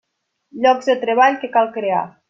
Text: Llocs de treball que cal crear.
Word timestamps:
Llocs 0.63 0.89
de 0.93 0.97
treball 1.05 1.39
que 1.45 1.55
cal 1.59 1.73
crear. 1.77 2.05